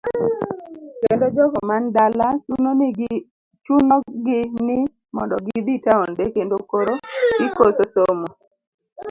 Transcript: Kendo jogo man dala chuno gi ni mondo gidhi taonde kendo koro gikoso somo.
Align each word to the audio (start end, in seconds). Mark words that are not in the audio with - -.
Kendo 1.01 1.25
jogo 1.35 1.59
man 1.69 1.83
dala 1.95 2.27
chuno 3.65 3.95
gi 4.25 4.39
ni 4.67 4.77
mondo 5.15 5.35
gidhi 5.45 5.75
taonde 5.85 6.23
kendo 6.35 6.55
koro 6.71 6.93
gikoso 7.39 7.83
somo. 7.93 8.27